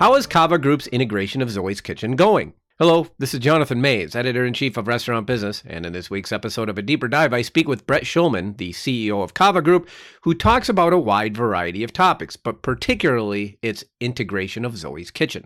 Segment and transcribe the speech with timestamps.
[0.00, 2.54] How is Cava Group's integration of Zoe's Kitchen going?
[2.78, 6.32] Hello, this is Jonathan Maze, editor in chief of Restaurant Business, and in this week's
[6.32, 9.90] episode of A Deeper Dive, I speak with Brett Schulman, the CEO of Cava Group,
[10.22, 15.44] who talks about a wide variety of topics, but particularly its integration of Zoe's Kitchen.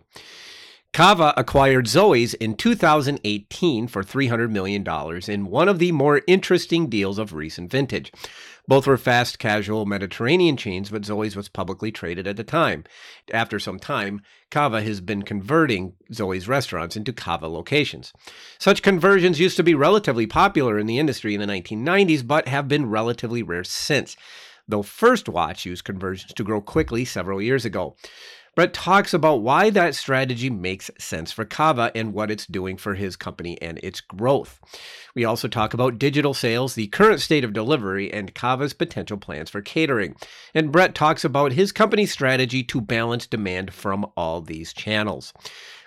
[0.95, 4.87] Cava acquired Zoe's in 2018 for $300 million
[5.27, 8.12] in one of the more interesting deals of recent vintage.
[8.69, 12.85] Both were fast casual Mediterranean chains, but Zoe's was publicly traded at the time.
[13.33, 14.21] After some time,
[14.52, 18.13] Cava has been converting Zoe's restaurants into Cava locations.
[18.61, 22.69] Such conversions used to be relatively popular in the industry in the 1990s, but have
[22.69, 24.16] been relatively rare since,
[24.69, 27.97] though First Watch used conversions to grow quickly several years ago.
[28.55, 32.95] Brett talks about why that strategy makes sense for Cava and what it's doing for
[32.95, 34.61] his company and its growth.
[35.13, 39.51] We also talk about digital sales, the current state of delivery, and Cava's potential plans
[39.51, 40.15] for catering.
[40.55, 45.33] And Brett talks about his company's strategy to balance demand from all these channels.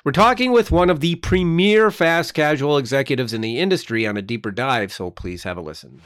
[0.03, 4.21] We're talking with one of the premier fast casual executives in the industry on a
[4.21, 6.01] deeper dive, so please have a listen.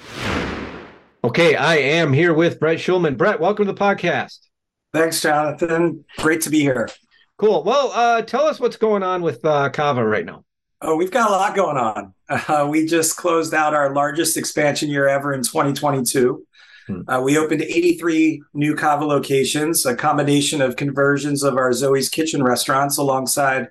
[1.23, 3.17] Okay, I am here with Brett Schulman.
[3.17, 4.50] Brett, welcome to the podcast.
[4.93, 6.05] Thanks, Jonathan.
[6.17, 6.89] Great to be here.
[7.37, 7.63] Cool.
[7.63, 10.43] Well, uh, tell us what's going on with uh, Cava right now.
[10.81, 12.13] Oh, we've got a lot going on.
[12.29, 16.47] Uh, we just closed out our largest expansion year ever in 2022.
[16.87, 17.01] Hmm.
[17.07, 22.41] Uh, we opened 83 new Cava locations, a combination of conversions of our Zoe's Kitchen
[22.41, 23.67] restaurants alongside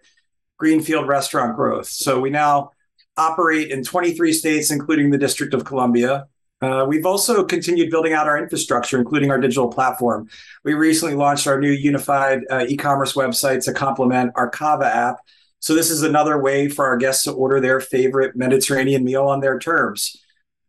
[0.59, 1.89] Greenfield restaurant growth.
[1.89, 2.73] So we now
[3.17, 6.27] operate in 23 states, including the District of Columbia.
[6.61, 10.29] Uh, we've also continued building out our infrastructure, including our digital platform.
[10.63, 15.17] We recently launched our new unified uh, e commerce website to complement our Cava app.
[15.61, 19.41] So, this is another way for our guests to order their favorite Mediterranean meal on
[19.41, 20.17] their terms.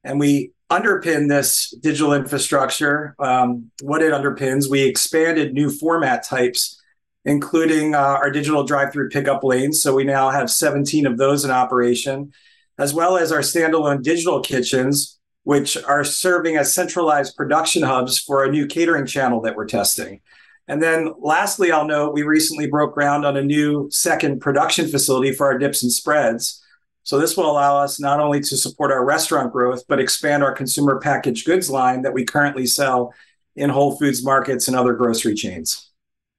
[0.04, 3.16] And we underpin this digital infrastructure.
[3.20, 6.82] Um, what it underpins, we expanded new format types,
[7.26, 9.82] including uh, our digital drive through pickup lanes.
[9.82, 12.32] So, we now have 17 of those in operation,
[12.78, 18.44] as well as our standalone digital kitchens which are serving as centralized production hubs for
[18.44, 20.22] a new catering channel that we're testing.
[20.68, 25.34] And then lastly, I'll note we recently broke ground on a new second production facility
[25.34, 26.64] for our dips and spreads.
[27.04, 30.54] So this will allow us not only to support our restaurant growth, but expand our
[30.54, 33.14] consumer packaged goods line that we currently sell
[33.56, 35.90] in Whole Foods markets and other grocery chains.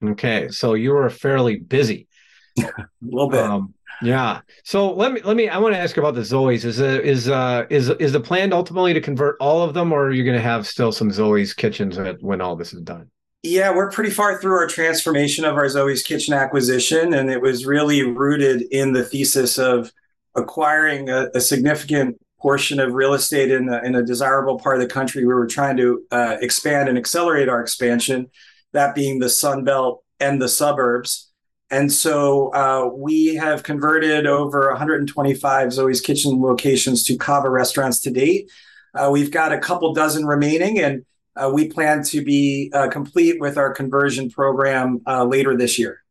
[0.03, 2.07] Okay, so you were fairly busy.
[2.59, 3.41] a little bit.
[3.41, 4.41] Um, yeah.
[4.63, 6.65] So let me let me I want to ask about the Zoe's.
[6.65, 10.07] Is uh, is uh is is the plan ultimately to convert all of them, or
[10.07, 13.09] are you going to have still some Zoe's kitchens when all this is done?
[13.45, 17.65] Yeah, we're pretty far through our transformation of our Zoe's Kitchen acquisition, and it was
[17.65, 19.91] really rooted in the thesis of
[20.33, 24.81] acquiring a, a significant portion of real estate in a, in a desirable part of
[24.81, 25.25] the country.
[25.25, 28.29] We were trying to uh, expand and accelerate our expansion,
[28.71, 31.32] that being the Sun Belt and the suburbs.
[31.71, 38.11] And so uh, we have converted over 125 Zoe's Kitchen locations to Cava restaurants to
[38.11, 38.51] date.
[38.93, 41.03] Uh, we've got a couple dozen remaining, and
[41.35, 46.03] uh, we plan to be uh, complete with our conversion program uh, later this year.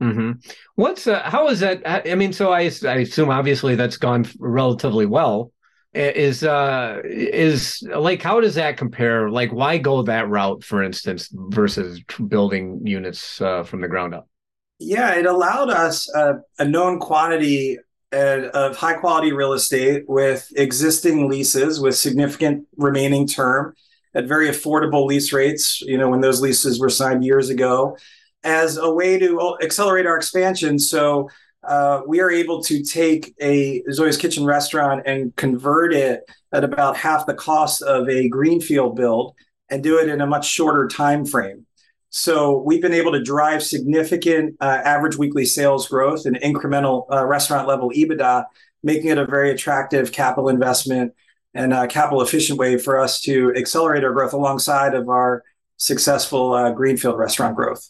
[0.00, 0.32] Mm-hmm.
[0.76, 1.82] What's uh, how is that?
[1.84, 5.52] I mean, so I, I assume obviously that's gone relatively well.
[5.92, 9.28] Is uh is like how does that compare?
[9.28, 14.28] Like, why go that route, for instance, versus building units from the ground up?
[14.80, 17.78] Yeah, it allowed us a, a known quantity
[18.12, 23.74] of high quality real estate with existing leases with significant remaining term
[24.14, 25.80] at very affordable lease rates.
[25.82, 27.96] You know, when those leases were signed years ago,
[28.42, 30.78] as a way to accelerate our expansion.
[30.78, 31.28] So
[31.62, 36.96] uh, we are able to take a Zoe's Kitchen restaurant and convert it at about
[36.96, 39.34] half the cost of a greenfield build
[39.68, 41.66] and do it in a much shorter time frame.
[42.10, 47.24] So we've been able to drive significant uh, average weekly sales growth and incremental uh,
[47.24, 48.44] restaurant level EBITDA,
[48.82, 51.14] making it a very attractive capital investment
[51.54, 55.44] and a capital efficient way for us to accelerate our growth alongside of our
[55.76, 57.88] successful uh, greenfield restaurant growth.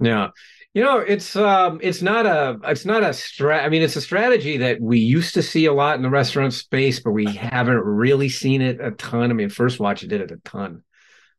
[0.00, 0.28] Yeah.
[0.74, 3.64] You know, it's um, it's not a it's not a strat.
[3.64, 6.52] I mean, it's a strategy that we used to see a lot in the restaurant
[6.52, 9.30] space, but we haven't really seen it a ton.
[9.30, 10.82] I mean, First Watch it did it a ton.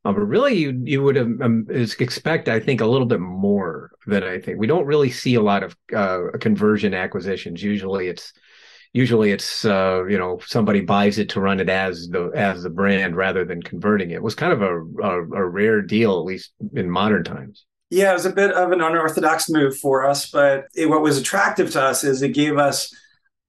[0.06, 4.24] Uh, but really, you you would um, expect, I think, a little bit more than
[4.24, 4.58] I think.
[4.58, 7.62] We don't really see a lot of uh, conversion acquisitions.
[7.62, 8.32] Usually, it's
[8.94, 12.70] usually it's uh, you know somebody buys it to run it as the as the
[12.70, 14.16] brand rather than converting it.
[14.16, 17.66] it was kind of a, a, a rare deal, at least in modern times.
[17.90, 21.18] Yeah, it was a bit of an unorthodox move for us, but it, what was
[21.18, 22.96] attractive to us is it gave us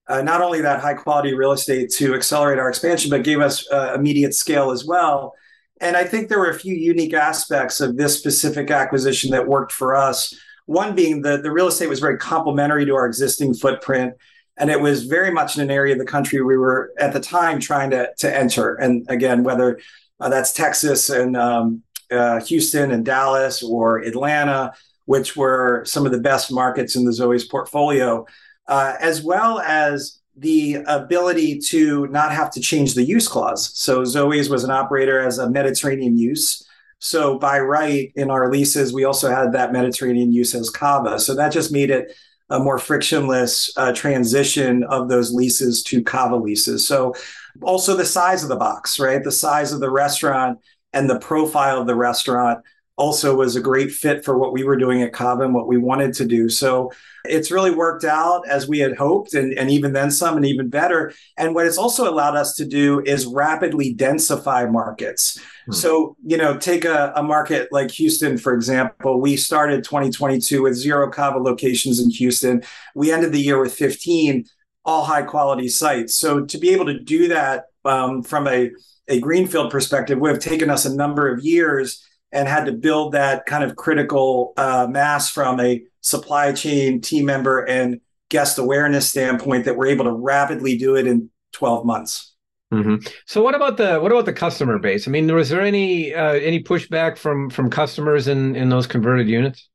[0.08, 3.70] uh, not only that high quality real estate to accelerate our expansion, but gave us
[3.70, 5.34] uh, immediate scale as well
[5.80, 9.72] and I think there were a few unique aspects of this specific acquisition that worked
[9.72, 10.34] for us.
[10.66, 14.14] One being that the real estate was very complementary to our existing footprint.
[14.56, 17.20] And it was very much in an area of the country we were at the
[17.20, 18.74] time trying to, to enter.
[18.74, 19.80] And again, whether
[20.20, 24.74] uh, that's Texas and um, uh, Houston and Dallas or Atlanta,
[25.06, 28.26] which were some of the best markets in the Zoe's portfolio,
[28.68, 33.70] uh, as well as the ability to not have to change the use clause.
[33.78, 36.66] So Zoe's was an operator as a Mediterranean use.
[36.98, 41.18] So by right in our leases, we also had that Mediterranean use as Cava.
[41.20, 42.16] So that just made it
[42.48, 46.88] a more frictionless uh, transition of those leases to Cava leases.
[46.88, 47.14] So
[47.60, 49.22] also the size of the box, right?
[49.22, 50.58] The size of the restaurant
[50.94, 52.64] and the profile of the restaurant
[53.00, 55.78] also was a great fit for what we were doing at Cava and what we
[55.78, 56.50] wanted to do.
[56.50, 56.92] So
[57.24, 60.68] it's really worked out as we had hoped, and, and even then some, and even
[60.68, 61.14] better.
[61.38, 65.40] And what it's also allowed us to do is rapidly densify markets.
[65.64, 65.72] Hmm.
[65.72, 69.18] So, you know, take a, a market like Houston, for example.
[69.18, 72.62] We started 2022 with zero Cava locations in Houston.
[72.94, 74.44] We ended the year with 15
[74.84, 76.16] all high quality sites.
[76.16, 78.70] So to be able to do that um, from a,
[79.08, 83.12] a greenfield perspective would have taken us a number of years and had to build
[83.12, 89.08] that kind of critical uh, mass from a supply chain team member and guest awareness
[89.08, 92.34] standpoint that we're able to rapidly do it in 12 months.
[92.72, 93.06] Mm-hmm.
[93.26, 95.08] So what about the what about the customer base?
[95.08, 99.28] I mean, was there any uh, any pushback from from customers in in those converted
[99.28, 99.68] units?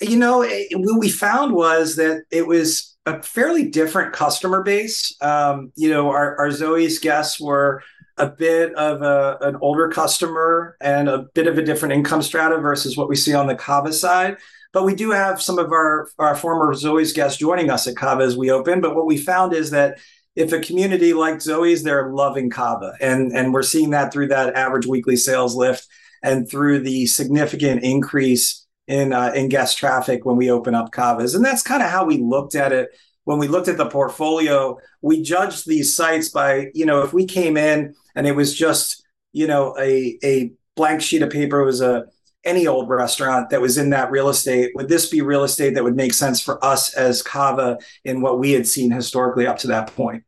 [0.00, 5.14] You know, it, what we found was that it was a fairly different customer base.
[5.20, 7.82] Um, you know, our, our Zoe's guests were
[8.20, 12.58] a bit of a, an older customer and a bit of a different income strata
[12.58, 14.36] versus what we see on the Cava side.
[14.72, 18.22] But we do have some of our, our former Zoe's guests joining us at Cava
[18.22, 18.80] as we open.
[18.80, 19.98] But what we found is that
[20.36, 22.92] if a community like Zoe's, they're loving Cava.
[23.00, 25.88] And, and we're seeing that through that average weekly sales lift
[26.22, 31.34] and through the significant increase in, uh, in guest traffic when we open up Cavas.
[31.34, 32.90] And that's kind of how we looked at it
[33.30, 37.24] when we looked at the portfolio, we judged these sites by, you know, if we
[37.24, 41.80] came in and it was just, you know, a, a blank sheet of paper was
[41.80, 42.06] a
[42.44, 45.84] any old restaurant that was in that real estate, would this be real estate that
[45.84, 49.68] would make sense for us as Cava in what we had seen historically up to
[49.68, 50.24] that point?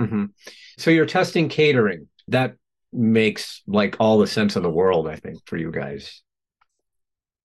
[0.00, 0.24] Mm-hmm.
[0.76, 2.08] So you're testing catering.
[2.26, 2.56] That
[2.92, 6.22] makes like all the sense in the world, I think, for you guys.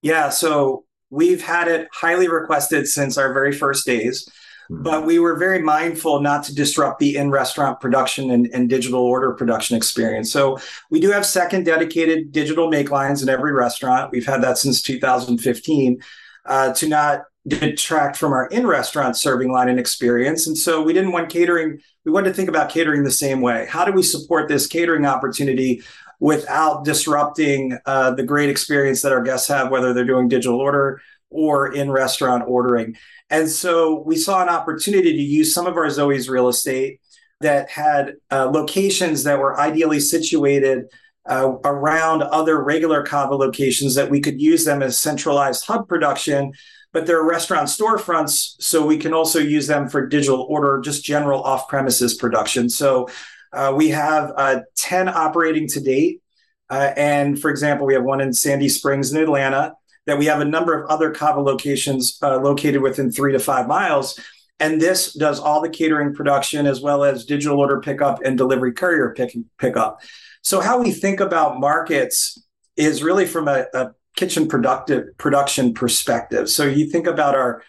[0.01, 0.29] Yeah.
[0.29, 4.27] So we've had it highly requested since our very first days.
[4.67, 4.83] Hmm.
[4.83, 9.01] But we were very mindful not to disrupt the in restaurant production and, and, digital
[9.01, 10.31] order production experience.
[10.31, 10.57] So
[10.89, 14.11] we do have second dedicated digital make lines in every restaurant.
[14.11, 16.01] We've had that since 2015
[16.45, 20.47] uh, to not detract from our in restaurant serving line and experience.
[20.47, 23.67] And so we didn't want catering, we wanted to think about catering the same way.
[23.69, 25.83] How do we support this catering opportunity?
[26.21, 31.01] Without disrupting uh, the great experience that our guests have, whether they're doing digital order
[31.29, 32.95] or in restaurant ordering.
[33.29, 37.01] And so we saw an opportunity to use some of our Zoe's real estate
[37.41, 40.85] that had uh, locations that were ideally situated
[41.27, 46.53] uh, around other regular Cava locations that we could use them as centralized hub production.
[46.93, 51.43] But they're restaurant storefronts, so we can also use them for digital order, just general
[51.43, 52.69] off premises production.
[52.69, 53.09] So
[53.51, 56.21] uh, we have uh, 10 operating to date.
[56.69, 59.73] Uh, and for example, we have one in Sandy Springs in Atlanta
[60.05, 63.67] that we have a number of other Cava locations uh, located within three to five
[63.67, 64.19] miles.
[64.59, 68.71] And this does all the catering production as well as digital order pickup and delivery
[68.71, 69.99] courier pick, pickup.
[70.41, 72.41] So, how we think about markets
[72.77, 76.49] is really from a, a kitchen productive production perspective.
[76.49, 77.63] So, you think about our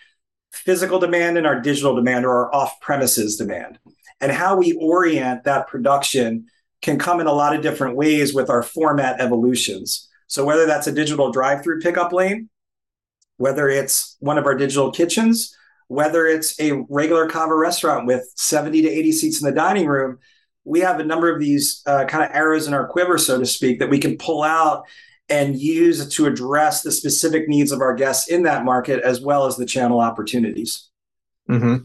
[0.53, 3.79] physical demand and our digital demand or our off premises demand.
[4.21, 6.47] And how we orient that production
[6.83, 10.09] can come in a lot of different ways with our format evolutions.
[10.27, 12.49] So whether that's a digital drive-through pickup lane,
[13.37, 15.57] whether it's one of our digital kitchens,
[15.89, 20.19] whether it's a regular Cava restaurant with 70 to 80 seats in the dining room,
[20.65, 23.47] we have a number of these uh, kind of arrows in our quiver, so to
[23.47, 24.85] speak, that we can pull out
[25.29, 29.47] and use to address the specific needs of our guests in that market as well
[29.47, 30.89] as the channel opportunities.
[31.49, 31.85] Mm-hmm.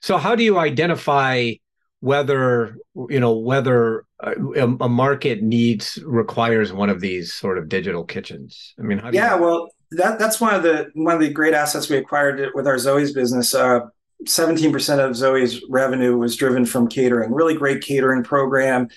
[0.00, 1.54] So, how do you identify
[2.00, 2.76] whether
[3.08, 8.74] you know whether a, a, market needs requires one of these sort of digital kitchens.
[8.78, 9.42] I mean yeah you...
[9.42, 12.78] well that that's one of the one of the great assets we acquired with our
[12.78, 13.54] zoe's business.
[13.54, 13.80] Uh,
[14.26, 17.32] 17% of zoe's revenue was driven from catering.
[17.32, 18.88] Really great catering program.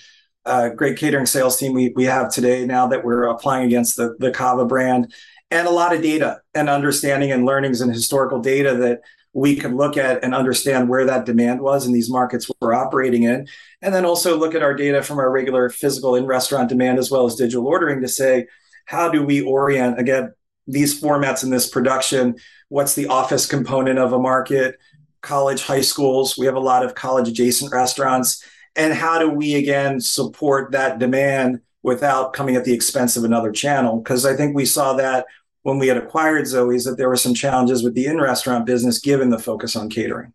[0.44, 4.14] Uh, great catering sales team we, we have today now that we're applying against the,
[4.18, 5.12] the cava brand.
[5.50, 9.00] And a lot of data and understanding and learnings and historical data that
[9.34, 13.24] we could look at and understand where that demand was in these markets we're operating
[13.24, 13.46] in.
[13.82, 17.10] And then also look at our data from our regular physical in restaurant demand as
[17.10, 18.46] well as digital ordering to say,
[18.86, 20.32] how do we orient, again,
[20.66, 22.36] these formats in this production.
[22.68, 24.78] What's the office component of a market?
[25.20, 26.38] College, high schools.
[26.38, 28.42] We have a lot of college adjacent restaurants.
[28.76, 33.52] And how do we again support that demand without coming at the expense of another
[33.52, 33.98] channel?
[33.98, 35.26] Because I think we saw that
[35.64, 39.00] when we had acquired Zoe's that there were some challenges with the in restaurant business
[39.00, 40.32] given the focus on catering.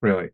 [0.00, 0.28] Really?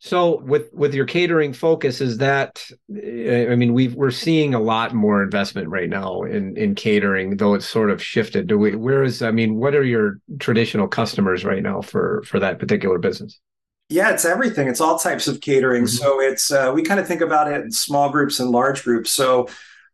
[0.00, 4.94] So with with your catering focus, is that I mean we we're seeing a lot
[4.94, 8.46] more investment right now in in catering, though it's sort of shifted.
[8.46, 8.74] Do we?
[8.74, 12.98] Where is I mean, what are your traditional customers right now for for that particular
[12.98, 13.38] business?
[13.90, 14.68] Yeah, it's everything.
[14.68, 15.84] It's all types of catering.
[15.84, 16.04] Mm-hmm.
[16.04, 19.12] So it's uh, we kind of think about it in small groups and large groups.
[19.12, 19.48] So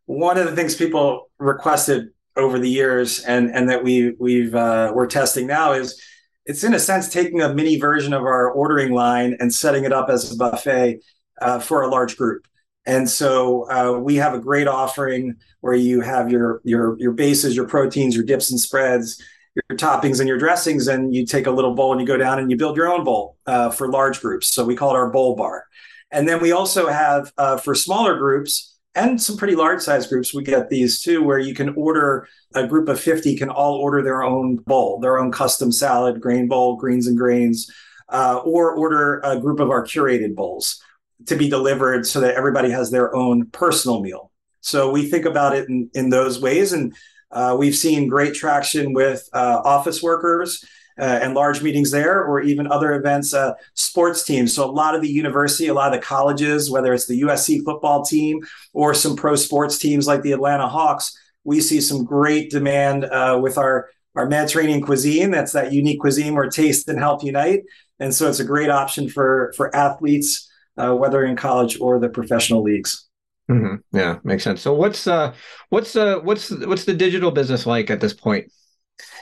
[0.05, 4.91] one of the things people requested over the years and and that we we've uh,
[4.95, 6.01] we're testing now is
[6.45, 9.93] it's in a sense taking a mini version of our ordering line and setting it
[9.93, 10.99] up as a buffet
[11.41, 12.47] uh, for a large group.
[12.85, 17.55] And so uh, we have a great offering where you have your your your bases,
[17.55, 19.21] your proteins, your dips and spreads,
[19.55, 22.39] your toppings and your dressings, and you take a little bowl and you go down
[22.39, 24.47] and you build your own bowl uh, for large groups.
[24.51, 25.65] So we call it our bowl bar.
[26.09, 30.33] And then we also have uh, for smaller groups and some pretty large size groups
[30.33, 34.01] we get these too where you can order a group of 50 can all order
[34.01, 37.71] their own bowl their own custom salad grain bowl greens and grains
[38.11, 40.81] uh, or order a group of our curated bowls
[41.25, 44.31] to be delivered so that everybody has their own personal meal.
[44.59, 46.93] So we think about it in, in those ways and
[47.31, 50.63] uh, we've seen great traction with uh, office workers
[50.99, 54.53] uh, and large meetings there, or even other events, uh, sports teams.
[54.53, 57.63] So a lot of the university, a lot of the colleges, whether it's the USC
[57.63, 58.41] football team
[58.73, 63.39] or some pro sports teams like the Atlanta Hawks, we see some great demand uh,
[63.41, 65.31] with our our Mediterranean cuisine.
[65.31, 67.61] That's that unique cuisine where taste and health unite,
[67.99, 72.09] and so it's a great option for for athletes, uh, whether in college or the
[72.09, 73.07] professional leagues.
[73.49, 73.97] Mm-hmm.
[73.97, 74.61] Yeah, makes sense.
[74.61, 75.33] So what's uh
[75.69, 78.51] what's uh what's what's the digital business like at this point?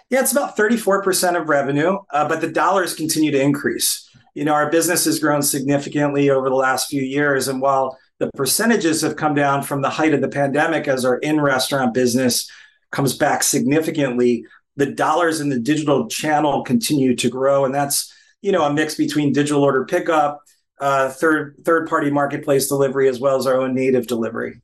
[0.09, 4.09] Yeah, it's about 34% of revenue, uh, but the dollars continue to increase.
[4.33, 7.47] You know, our business has grown significantly over the last few years.
[7.47, 11.17] And while the percentages have come down from the height of the pandemic as our
[11.17, 12.49] in restaurant business
[12.91, 14.45] comes back significantly,
[14.75, 17.65] the dollars in the digital channel continue to grow.
[17.65, 20.41] And that's, you know, a mix between digital order pickup,
[20.79, 24.61] uh, third third party marketplace delivery, as well as our own native delivery.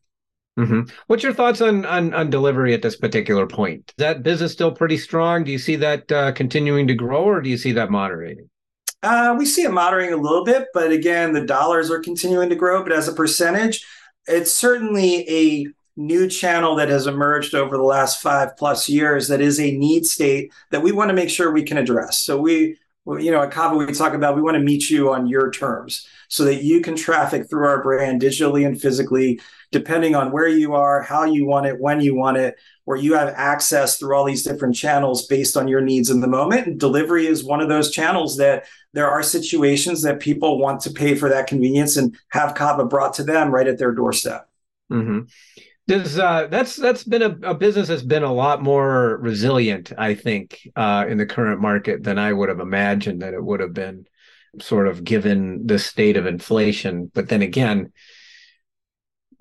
[0.57, 0.81] Mm-hmm.
[1.07, 3.93] What's your thoughts on, on, on delivery at this particular point?
[3.97, 5.43] Is that business still pretty strong?
[5.43, 8.49] Do you see that uh, continuing to grow, or do you see that moderating?
[9.03, 12.55] Uh, we see it moderating a little bit, but again, the dollars are continuing to
[12.55, 12.83] grow.
[12.83, 13.85] But as a percentage,
[14.27, 19.41] it's certainly a new channel that has emerged over the last five plus years that
[19.41, 22.19] is a need state that we want to make sure we can address.
[22.19, 25.27] So we, you know, at Cava, we talk about we want to meet you on
[25.27, 29.39] your terms so that you can traffic through our brand digitally and physically
[29.71, 33.13] depending on where you are, how you want it, when you want it, where you
[33.13, 36.65] have access through all these different channels based on your needs in the moment.
[36.65, 40.91] And delivery is one of those channels that there are situations that people want to
[40.91, 44.49] pay for that convenience and have Cava brought to them right at their doorstep.
[44.91, 45.21] Mm-hmm.
[45.87, 50.15] Does uh, that's that's been a, a, business that's been a lot more resilient, I
[50.15, 53.73] think, uh, in the current market than I would have imagined that it would have
[53.73, 54.07] been,
[54.59, 57.11] sort of given the state of inflation.
[57.13, 57.91] But then again,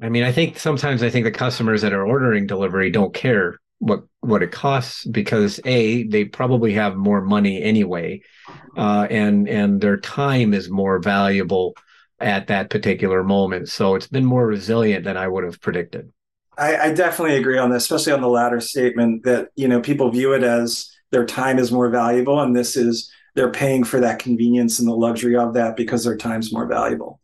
[0.03, 3.59] I mean, I think sometimes I think the customers that are ordering delivery don't care
[3.79, 8.21] what what it costs because a they probably have more money anyway,
[8.77, 11.75] uh, and and their time is more valuable
[12.21, 13.69] at that particular moment.
[13.69, 16.13] So it's been more resilient than I would have predicted.
[16.57, 20.11] I, I definitely agree on this, especially on the latter statement that you know people
[20.11, 24.19] view it as their time is more valuable, and this is they're paying for that
[24.19, 27.21] convenience and the luxury of that because their time's more valuable.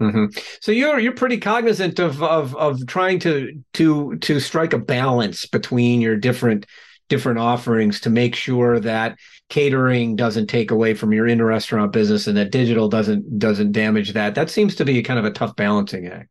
[0.00, 0.38] Mm-hmm.
[0.60, 5.46] So you're you're pretty cognizant of of of trying to to to strike a balance
[5.46, 6.66] between your different
[7.08, 9.16] different offerings to make sure that
[9.48, 14.12] catering doesn't take away from your in restaurant business and that digital doesn't doesn't damage
[14.12, 14.34] that.
[14.34, 16.28] That seems to be kind of a tough balancing act.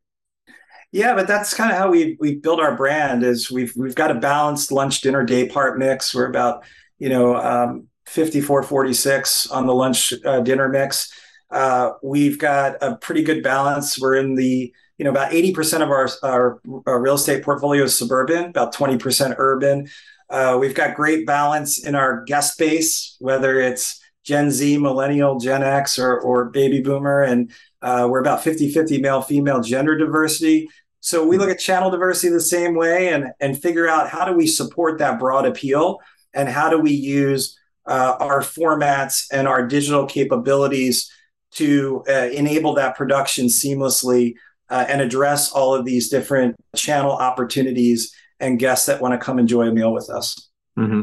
[0.96, 3.24] Yeah, but that's kind of how we we build our brand.
[3.24, 6.16] Is we've we've got a balanced lunch dinner day part mix.
[6.16, 6.64] We're about
[7.00, 11.12] you know um, 54 46 on the lunch uh, dinner mix
[11.52, 14.00] uh, we've got a pretty good balance.
[14.00, 17.98] We're in the, you know, about 80% of our, our, our real estate portfolio is
[17.98, 19.88] suburban, about 20% urban.
[20.30, 25.62] Uh, we've got great balance in our guest base, whether it's Gen Z, millennial, Gen
[25.62, 27.22] X, or, or baby boomer.
[27.22, 30.68] And uh, we're about 50 50 male female gender diversity.
[31.06, 34.34] So we look at channel diversity the same way and, and figure out how do
[34.34, 36.00] we support that broad appeal
[36.34, 41.12] and how do we use uh, our formats and our digital capabilities
[41.52, 44.34] to uh, enable that production seamlessly
[44.72, 49.38] uh, and address all of these different channel opportunities and guests that want to come
[49.38, 50.50] enjoy a meal with us.
[50.76, 51.02] Mm-hmm.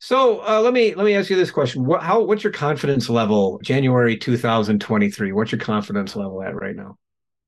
[0.00, 3.10] So uh, let me let me ask you this question: what, how what's your confidence
[3.10, 5.32] level January 2023?
[5.32, 6.96] What's your confidence level at right now?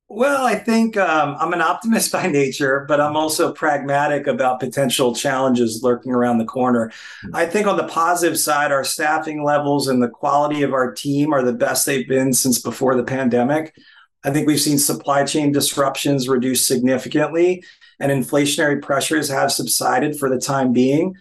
[0.07, 5.15] Well, I think um, I'm an optimist by nature, but I'm also pragmatic about potential
[5.15, 6.89] challenges lurking around the corner.
[6.89, 7.35] Mm-hmm.
[7.35, 11.33] I think on the positive side, our staffing levels and the quality of our team
[11.33, 13.75] are the best they've been since before the pandemic.
[14.23, 17.63] I think we've seen supply chain disruptions reduce significantly,
[17.99, 21.15] and inflationary pressures have subsided for the time being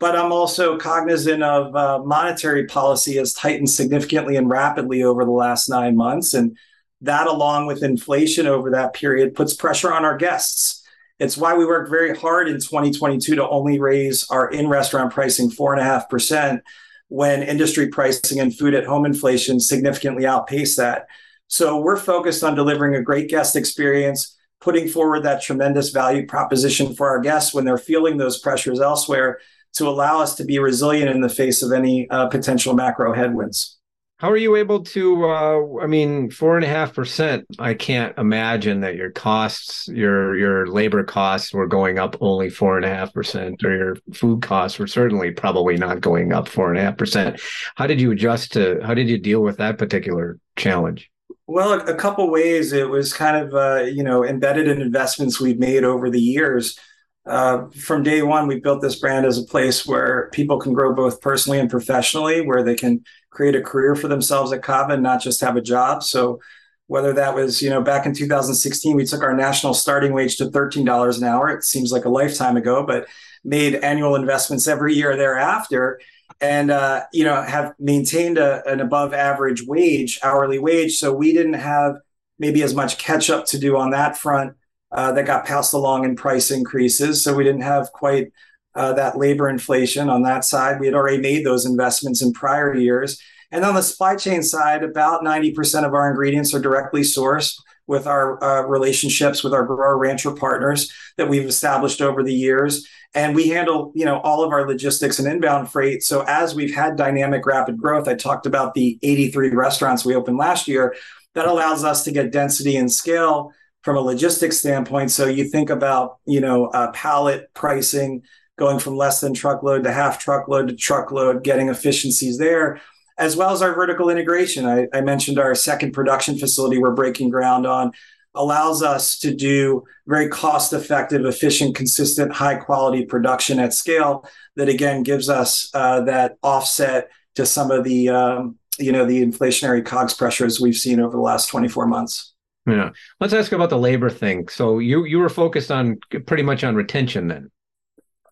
[0.00, 5.30] but I'm also cognizant of uh, monetary policy has tightened significantly and rapidly over the
[5.30, 6.34] last nine months.
[6.34, 6.58] And
[7.00, 10.82] that, along with inflation over that period, puts pressure on our guests.
[11.18, 15.50] It's why we worked very hard in 2022 to only raise our in restaurant pricing
[15.50, 16.60] 4.5%
[17.08, 21.06] when industry pricing and food at home inflation significantly outpaced that.
[21.46, 26.94] So we're focused on delivering a great guest experience, putting forward that tremendous value proposition
[26.94, 29.38] for our guests when they're feeling those pressures elsewhere
[29.74, 33.78] to allow us to be resilient in the face of any uh, potential macro headwinds.
[34.18, 35.28] How are you able to?
[35.28, 37.46] Uh, I mean, four and a half percent.
[37.58, 42.76] I can't imagine that your costs, your your labor costs, were going up only four
[42.76, 46.70] and a half percent, or your food costs were certainly probably not going up four
[46.70, 47.40] and a half percent.
[47.74, 48.80] How did you adjust to?
[48.84, 51.10] How did you deal with that particular challenge?
[51.46, 52.72] Well, a, couple ways.
[52.72, 56.78] It was kind of uh, you know embedded in investments we've made over the years
[57.26, 60.94] uh, from day one, we built this brand as a place where people can grow
[60.94, 65.02] both personally and professionally, where they can create a career for themselves at Cava and
[65.02, 66.02] not just have a job.
[66.02, 66.40] So,
[66.86, 70.50] whether that was, you know, back in 2016, we took our national starting wage to
[70.50, 71.48] $13 an hour.
[71.48, 73.06] It seems like a lifetime ago, but
[73.42, 75.98] made annual investments every year thereafter
[76.40, 81.32] and uh, you know have maintained a, an above average wage hourly wage so we
[81.32, 81.96] didn't have
[82.38, 84.54] maybe as much catch up to do on that front
[84.94, 87.22] uh, that got passed along in price increases.
[87.22, 88.32] So we didn't have quite
[88.74, 90.80] uh, that labor inflation on that side.
[90.80, 93.20] We had already made those investments in prior years.
[93.50, 98.06] And on the supply chain side, about 90% of our ingredients are directly sourced with
[98.06, 103.34] our uh, relationships with our grower rancher partners that we've established over the years and
[103.34, 106.96] we handle you know all of our logistics and inbound freight so as we've had
[106.96, 110.94] dynamic rapid growth i talked about the 83 restaurants we opened last year
[111.34, 113.52] that allows us to get density and scale
[113.84, 115.10] from a logistics standpoint.
[115.10, 118.22] So you think about, you know, uh, pallet pricing
[118.58, 122.80] going from less than truckload to half truckload to truckload, getting efficiencies there,
[123.18, 124.64] as well as our vertical integration.
[124.64, 127.92] I, I mentioned our second production facility we're breaking ground on
[128.34, 134.68] allows us to do very cost effective, efficient, consistent, high quality production at scale that
[134.68, 139.84] again gives us uh, that offset to some of the, um, you know, the inflationary
[139.84, 142.33] COGS pressures we've seen over the last 24 months.
[142.66, 142.90] Yeah.
[143.20, 144.48] Let's ask about the labor thing.
[144.48, 147.50] So you you were focused on pretty much on retention then.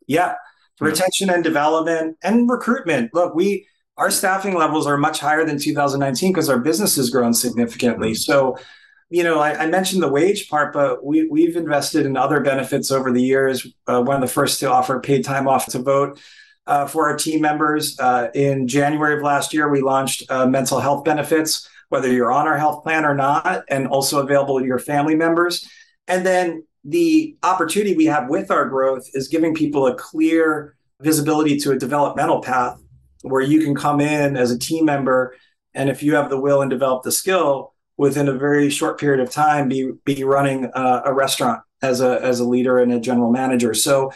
[0.06, 0.34] Yeah.
[0.80, 3.14] Retention and development and recruitment.
[3.14, 3.66] Look, we
[3.96, 8.12] our staffing levels are much higher than 2019 because our business has grown significantly.
[8.12, 8.32] Mm-hmm.
[8.32, 8.58] So,
[9.10, 12.90] you know, I, I, mentioned the wage part, but we we've invested in other benefits
[12.90, 13.66] over the years.
[13.86, 16.18] Uh, one of the first to offer paid time off to vote.
[16.64, 17.98] Uh, for our team members.
[17.98, 22.48] Uh, in January of last year, we launched uh, mental health benefits, whether you're on
[22.48, 25.68] our health plan or not, and also available to your family members.
[26.08, 31.58] And then the opportunity we have with our growth is giving people a clear visibility
[31.58, 32.80] to a developmental path
[33.20, 35.36] where you can come in as a team member
[35.74, 39.20] and if you have the will and develop the skill within a very short period
[39.20, 43.00] of time be be running uh, a restaurant as a as a leader and a
[43.00, 44.10] general manager so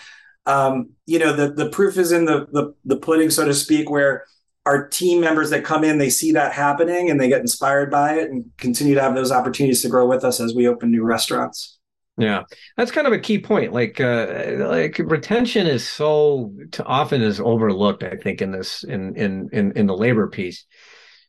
[0.47, 3.91] um, you know the the proof is in the, the the pudding so to speak
[3.91, 4.25] where
[4.67, 8.15] our team members that come in, they see that happening and they get inspired by
[8.15, 11.05] it and continue to have those opportunities to grow with us as we open new
[11.05, 11.79] restaurants.
[12.19, 12.45] Yeah,
[12.77, 13.73] that's kind of a key point.
[13.73, 16.53] Like, uh, like retention is so
[16.85, 18.03] often is overlooked.
[18.03, 20.65] I think in this in in in in the labor piece,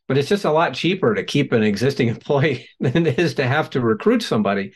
[0.08, 3.46] but it's just a lot cheaper to keep an existing employee than it is to
[3.46, 4.72] have to recruit somebody.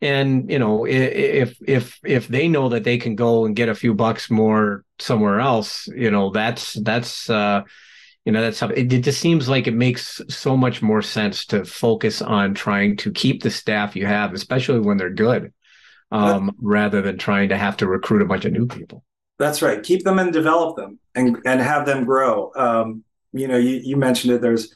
[0.00, 3.74] And you know, if if if they know that they can go and get a
[3.74, 7.30] few bucks more somewhere else, you know, that's that's.
[7.30, 7.62] uh
[8.24, 11.46] you know that's something it, it just seems like it makes so much more sense
[11.46, 15.52] to focus on trying to keep the staff you have especially when they're good
[16.12, 19.02] um, rather than trying to have to recruit a bunch of new people.
[19.38, 19.82] That's right.
[19.82, 22.52] Keep them and develop them and and have them grow.
[22.54, 24.42] Um, you know you, you mentioned it.
[24.42, 24.74] There's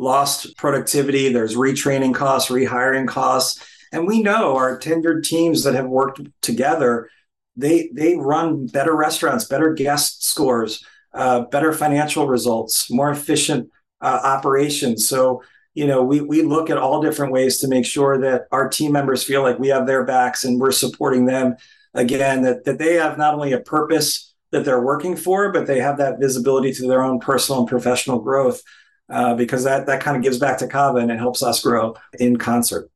[0.00, 3.64] lost productivity there's retraining costs rehiring costs.
[3.92, 7.10] And we know our tenured teams that have worked together
[7.56, 14.20] they they run better restaurants better guest scores uh, better financial results, more efficient uh,
[14.22, 15.08] operations.
[15.08, 15.42] So,
[15.74, 18.92] you know, we, we look at all different ways to make sure that our team
[18.92, 21.56] members feel like we have their backs and we're supporting them
[21.94, 25.80] again, that, that they have not only a purpose that they're working for, but they
[25.80, 28.62] have that visibility to their own personal and professional growth
[29.10, 31.94] uh, because that that kind of gives back to Cava and it helps us grow
[32.18, 32.90] in concert.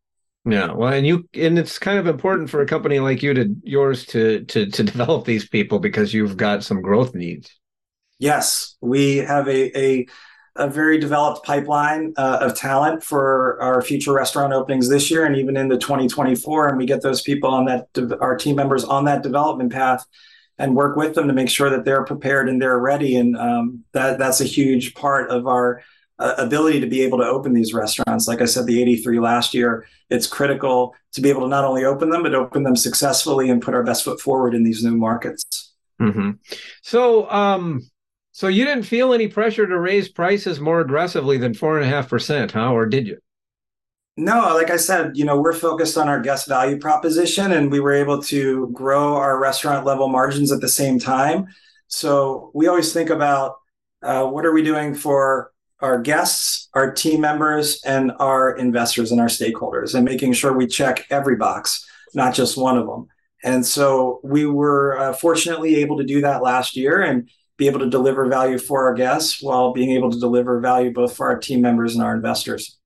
[0.44, 3.54] Yeah, well, and you and it's kind of important for a company like you to
[3.62, 7.50] yours to to to develop these people because you've got some growth needs.
[8.22, 10.06] Yes, we have a a,
[10.54, 15.34] a very developed pipeline uh, of talent for our future restaurant openings this year and
[15.34, 16.68] even into 2024.
[16.68, 17.88] And we get those people on that
[18.20, 20.06] our team members on that development path
[20.56, 23.16] and work with them to make sure that they're prepared and they're ready.
[23.16, 25.82] And um, that that's a huge part of our
[26.20, 28.28] uh, ability to be able to open these restaurants.
[28.28, 31.84] Like I said, the 83 last year, it's critical to be able to not only
[31.84, 34.96] open them, but open them successfully and put our best foot forward in these new
[34.96, 35.72] markets.
[36.00, 36.30] Mm-hmm.
[36.82, 37.82] So, um,
[38.32, 41.88] so you didn't feel any pressure to raise prices more aggressively than four and a
[41.88, 42.72] half percent, huh?
[42.72, 43.18] Or did you?
[44.16, 47.80] No, like I said, you know, we're focused on our guest value proposition and we
[47.80, 51.46] were able to grow our restaurant level margins at the same time.
[51.88, 53.56] So we always think about
[54.02, 59.20] uh, what are we doing for our guests, our team members, and our investors and
[59.20, 63.08] our stakeholders, and making sure we check every box, not just one of them.
[63.44, 67.28] And so we were uh, fortunately able to do that last year and
[67.62, 71.16] be able to deliver value for our guests while being able to deliver value both
[71.16, 72.78] for our team members and our investors.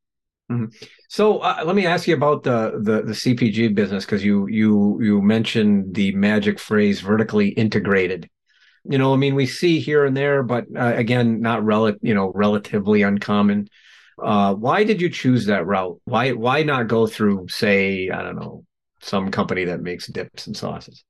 [0.51, 0.67] Mm-hmm.
[1.09, 4.99] So uh, let me ask you about the the, the CPG business because you you
[5.01, 8.31] you mentioned the magic phrase vertically integrated
[8.89, 12.15] you know, I mean, we see here and there, but uh, again, not rel- you
[12.15, 13.69] know, relatively uncommon.
[14.23, 16.01] Uh, why did you choose that route?
[16.05, 18.65] Why why not go through, say, I don't know,
[19.01, 21.05] some company that makes dips and sauces?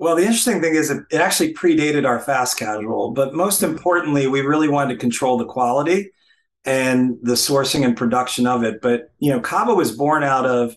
[0.00, 4.40] Well, the interesting thing is it, actually predated our fast casual, but most importantly, we
[4.40, 6.12] really wanted to control the quality
[6.64, 8.80] and the sourcing and production of it.
[8.80, 10.74] But you know, Cava was born out of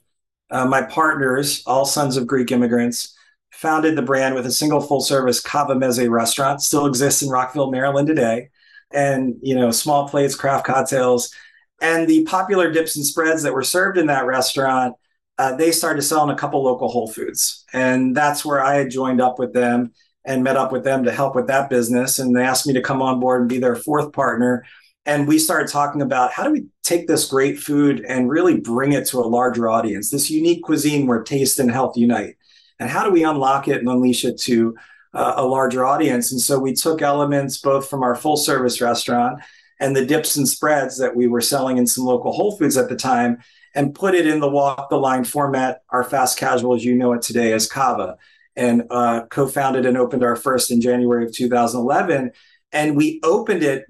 [0.51, 3.15] uh, my partners, all sons of Greek immigrants,
[3.53, 7.71] founded the brand with a single full service Cava Meze restaurant, still exists in Rockville,
[7.71, 8.49] Maryland today.
[8.91, 11.33] And, you know, small plates, craft cocktails,
[11.79, 14.95] and the popular dips and spreads that were served in that restaurant,
[15.37, 17.65] uh, they started selling a couple local Whole Foods.
[17.73, 19.93] And that's where I had joined up with them
[20.25, 22.19] and met up with them to help with that business.
[22.19, 24.65] And they asked me to come on board and be their fourth partner.
[25.05, 28.93] And we started talking about how do we take this great food and really bring
[28.93, 32.35] it to a larger audience, this unique cuisine where taste and health unite
[32.79, 34.75] and how do we unlock it and unleash it to
[35.13, 39.39] uh, a larger audience and so we took elements both from our full service restaurant
[39.79, 42.89] and the dips and spreads that we were selling in some local whole foods at
[42.89, 43.37] the time
[43.75, 45.81] and put it in the walk the line format.
[45.89, 48.17] Our fast casual as you know it today as Cava,
[48.55, 52.31] and uh, co-founded and opened our first in january of 2011
[52.73, 53.85] and we opened it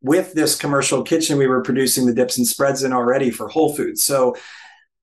[0.00, 1.38] with this commercial kitchen.
[1.38, 4.02] We were producing the dips and spreads in already for whole foods.
[4.02, 4.36] So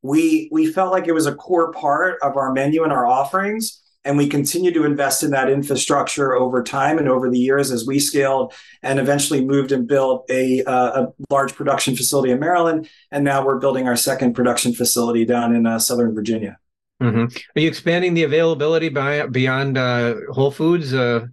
[0.01, 3.81] we we felt like it was a core part of our menu and our offerings
[4.04, 7.86] and we continue to invest in that infrastructure over time and over the years as
[7.86, 12.90] we scaled and eventually moved and built a, uh, a large production facility in maryland
[13.12, 16.58] and now we're building our second production facility down in uh, southern virginia
[17.02, 17.26] mm-hmm.
[17.26, 21.26] are you expanding the availability by, beyond uh, whole foods uh?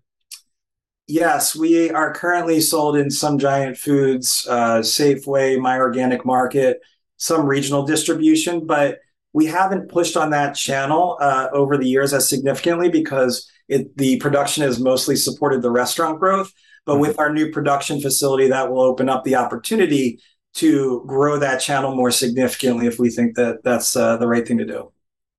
[1.11, 6.83] Yes, we are currently sold in some giant foods, uh, Safeway, My Organic Market,
[7.17, 8.99] some regional distribution, but
[9.39, 14.19] we haven't pushed on that channel uh, over the years as significantly because it, the
[14.19, 16.53] production has mostly supported the restaurant growth.
[16.85, 17.03] But mm-hmm.
[17.03, 20.19] with our new production facility, that will open up the opportunity
[20.55, 24.59] to grow that channel more significantly if we think that that's uh, the right thing
[24.59, 24.91] to do.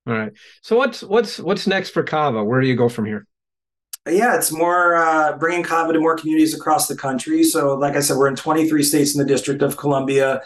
[0.07, 0.31] All right.
[0.62, 2.41] So what's what's what's next for Cava?
[2.41, 3.27] Where do you go from here?
[4.07, 7.43] Yeah, it's more uh, bringing Cava to more communities across the country.
[7.43, 10.41] So, like I said, we're in 23 states in the District of Columbia.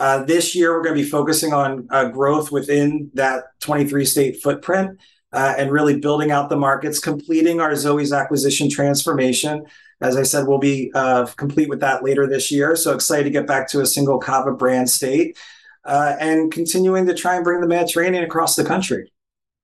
[0.00, 4.42] Uh, this year, we're going to be focusing on uh, growth within that 23 state
[4.42, 4.98] footprint
[5.34, 9.62] uh, and really building out the markets, completing our Zoe's acquisition transformation.
[10.00, 12.76] As I said, we'll be uh, complete with that later this year.
[12.76, 15.36] So excited to get back to a single Cava brand state
[15.84, 19.12] uh, and continuing to try and bring the Mediterranean across the country.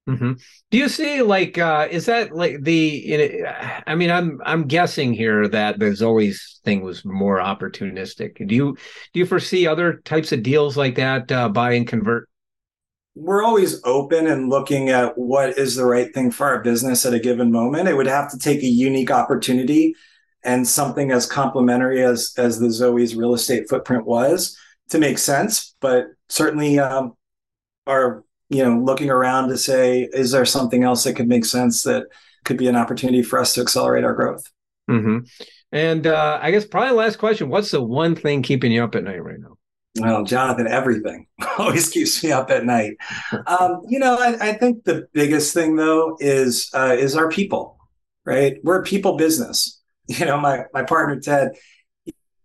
[0.08, 0.32] Mm-hmm.
[0.70, 3.44] Do you see like uh is that like the
[3.86, 8.46] I mean I'm I'm guessing here that the Zoe's thing was more opportunistic.
[8.46, 8.76] Do you
[9.12, 12.28] do you foresee other types of deals like that uh, buy and convert?
[13.16, 17.14] We're always open and looking at what is the right thing for our business at
[17.14, 17.88] a given moment.
[17.88, 19.94] It would have to take a unique opportunity
[20.44, 24.56] and something as complementary as as the Zoe's real estate footprint was
[24.90, 25.74] to make sense.
[25.80, 27.14] But certainly, um,
[27.88, 31.82] our you know, looking around to say, is there something else that could make sense
[31.82, 32.06] that
[32.44, 34.50] could be an opportunity for us to accelerate our growth?
[34.88, 35.18] Mm-hmm.
[35.72, 39.04] And uh, I guess probably last question: What's the one thing keeping you up at
[39.04, 39.56] night right now?
[39.98, 41.26] Well, Jonathan, everything
[41.58, 42.96] always keeps me up at night.
[43.46, 47.78] Um, you know, I, I, think the biggest thing though is uh, is our people.
[48.24, 48.58] right?
[48.62, 49.72] We're a people business.
[50.08, 51.56] You know, my my partner Ted,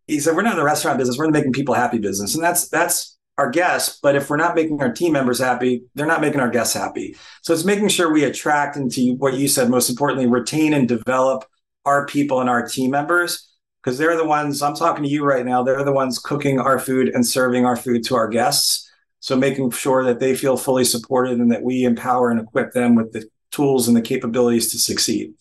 [0.08, 1.16] he said we're not in the restaurant business.
[1.16, 4.00] We're in the making people happy business, and that's that's our guests.
[4.02, 7.16] But if we're not making our team members happy, they're not making our guests happy.
[7.42, 10.88] So it's making sure we attract and to what you said, most importantly, retain and
[10.88, 11.46] develop
[11.86, 15.46] our people and our team members because they're the ones I'm talking to you right
[15.46, 15.64] now.
[15.64, 18.88] They're the ones cooking our food and serving our food to our guests.
[19.20, 22.96] So making sure that they feel fully supported and that we empower and equip them
[22.96, 25.34] with the tools and the capabilities to succeed.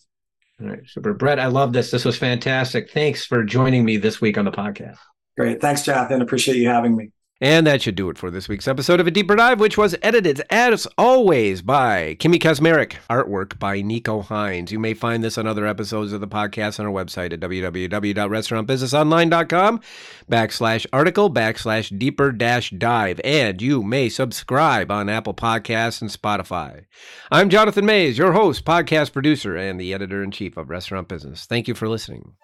[0.60, 1.14] All right, super.
[1.14, 1.90] Brett, I love this.
[1.90, 2.90] This was fantastic.
[2.90, 4.98] Thanks for joining me this week on the podcast.
[5.38, 5.60] Great.
[5.60, 6.20] Thanks, Jonathan.
[6.20, 7.12] Appreciate you having me.
[7.40, 9.96] And that should do it for this week's episode of A Deeper Dive, which was
[10.02, 12.96] edited, as always, by Kimmy Kazmarek.
[13.08, 14.70] Artwork by Nico Hines.
[14.70, 19.80] You may find this on other episodes of the podcast on our website at www.restaurantbusinessonline.com
[20.30, 23.22] backslash article backslash deeper dash dive.
[23.24, 26.84] And you may subscribe on Apple Podcasts and Spotify.
[27.30, 31.46] I'm Jonathan Maze, your host, podcast producer, and the editor in chief of Restaurant Business.
[31.46, 32.34] Thank you for listening.